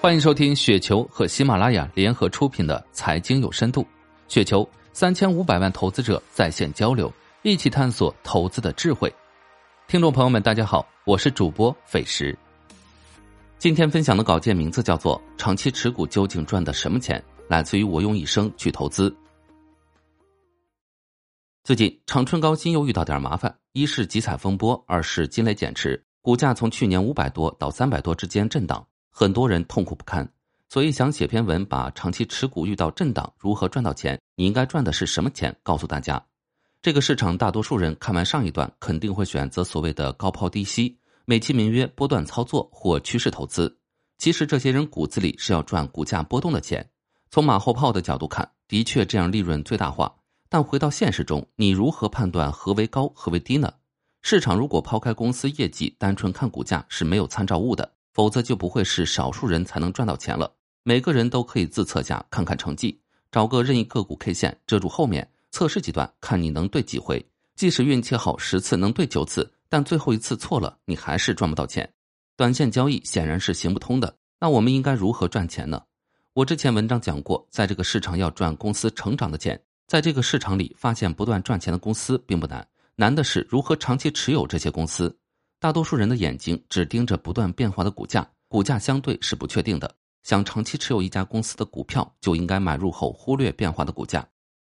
[0.00, 3.82] 欢迎收听雪球和喜马拉雅联合出品的《财经有深度》，
[4.28, 9.12] 雪球三千五百万投资者在线交流，一起探索投资的智慧。
[9.88, 12.38] 听众朋友们，大家好，我是主播费时。
[13.58, 19.12] 今天分享的稿件名字叫做《长期持股究竟赚的什么钱》，来自于我用一生去投资。
[21.64, 28.86] 最近长春高新又遇到点麻烦，一是集采风波，二是金雷减持，股价从去年五百多到三百多之间震荡。
[29.20, 30.32] 很多人痛苦不堪，
[30.68, 36.24] 所以想写篇文，把长期持股遇到震荡如何赚到钱，你应该赚的是什么钱，告诉大家。
[36.80, 43.76] 这个市场大多数人看完上一段，肯定会选择所谓的高抛低吸，美其名曰波段操作或趋势投资。
[44.18, 46.88] 其实这些人骨子里是要赚股价波动的钱。
[47.28, 50.14] 从马后炮的角度看，的确这样利润最大化。
[50.48, 53.74] 但回到现实中，你如何判断何为高，何为低呢？
[54.22, 57.94] 市场如果抛开公司业绩，单纯看股价是没有参照物的。
[58.18, 60.52] 否则就不会是少数人才能赚到钱了。
[60.82, 67.24] 每个人都可以自测下，看看成绩，找个任意个股 K 线遮住后面，测试几段，看你能对几回。
[67.54, 71.88] 即使运气好十次能对九次，但最后一次错了，你还是赚不到钱。
[72.36, 74.12] 短线交易显然是行不通的。
[74.40, 75.80] 那我们应该如何赚钱呢？
[76.32, 82.66] 我之前文章讲过，在这个市场要赚公司成长的钱，在这个市场里发现不断赚钱的公司并不难，
[82.96, 85.16] 难的是如何长期持有这些公司。
[85.60, 89.92] 大多数人的眼睛只盯着不断变化的股价，股价相对是不确定的。
[90.22, 94.24] 想长期持有一家公司的股票，就应该买入后忽略变化的股价。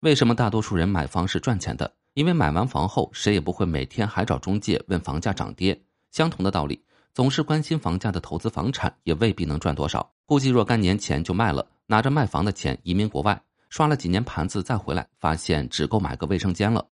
[0.00, 1.92] 为什么大多数人买房是赚钱的？
[2.14, 5.80] 因为买完房后，谁也不会每天还找中介问房价涨跌。
[6.12, 6.80] 相同的道理，
[7.12, 10.08] 总是关心房价的投资房产，也未必能赚多少。
[10.26, 16.86] 估计若干年前就卖了，拿着卖房的钱移民国外，刷了几年盘子再回来，发现只够买个卫生间了。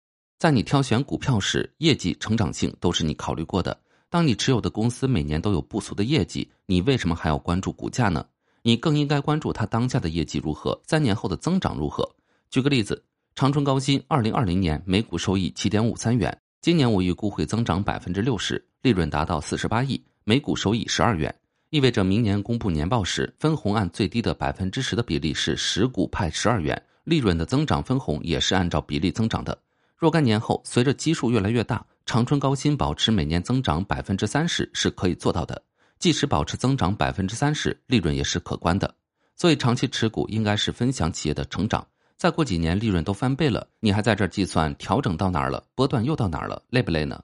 [0.42, 3.78] 在你挑选股票时，业绩、成长性都是你考虑过的。
[4.10, 8.26] 当你持有的公司每年都有不俗的业绩，你为什么还要关注股价呢？
[8.62, 12.04] 你更应该关注它当下的业绩如何，三年后的增长如何。
[12.50, 13.00] 举个例子，
[13.36, 21.32] 长春高新二零二零年每股收益七点五三元，今年我预估会增长百分之六十，利润达到四十八亿，每股收益十二元，
[21.70, 29.56] 意味着明年公布年报时，分红按最低的百分之十的比例是十股派十二元，利润的增长分红也是按照比例增长的。
[30.02, 35.62] 若干年后，随着基数越来越大，长春高新保持每年增长百分之三十是可以做到的。
[36.00, 38.92] 即使保持增长百分之三十，利润也是可观的。
[39.36, 41.86] 所以，长期持股应该是分享企业的成长。
[42.16, 47.22] 再过几年，利润都翻倍了，你还在这计算调整到哪儿了，波段又到哪儿了，累不累呢？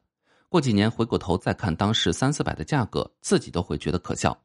[0.49, 4.41] 过几年回过头再看当时三四百的价格，自己都会觉得可笑。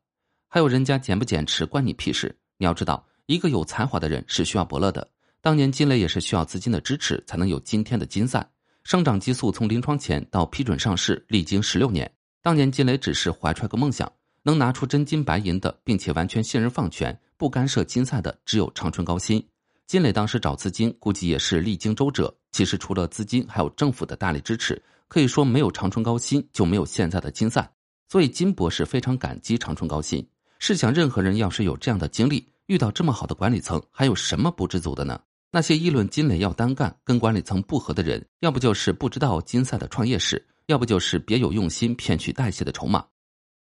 [0.49, 2.35] 还有人家减不减持，关你屁事！
[2.57, 5.07] 你要知道，一个有才华的人是需要伯乐的。
[5.43, 8.49] 当年金雷也是需要资金的支持才能有今天的金赛，
[8.85, 12.09] 生长激素从临床前到批准上市历经十六年。
[12.41, 14.09] 当年金雷只是怀揣个梦想，
[14.41, 19.45] 能拿出真金白银的，并且完全信任放权，不干涉金赛的只有长春高新。
[19.85, 22.33] 金磊当时找资金，估计也是历经周折。
[22.53, 27.69] 其实除了资金，还有政府的大力支持，可以说没有长春高新就没有现在的金赛。
[28.07, 30.25] 所以金博士非常感激长春高新。
[30.59, 35.19] 试想，任何人要是有这样的经历，遇到这么好的管理层，还有什么不知足的呢？
[35.55, 43.05] 那些议论金磊要单干、跟管理层不合的人，要不就是不知道金赛的创业史，要不就是别有用心骗取代谢的筹码。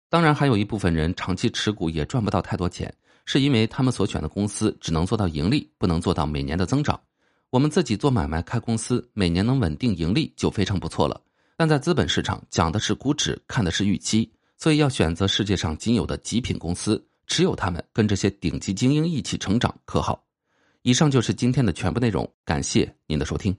[0.09, 2.91] 当然，还有一部分人长期持股也赚不到太多钱，
[3.27, 6.99] 是因为他们所选的公司只能做到盈利，不能做到每年的增长。
[7.51, 11.21] 我们自己做买卖开公司，每年能稳定盈利就非常不错了。
[11.59, 20.26] 但在资本市场讲的是估值，看的是预期，所以要选择世界上仅有的极品公司，持有他们，跟这些顶级精英一起成长，可好？
[20.87, 23.57] 以上就是今天的全部内容，感谢您的收听。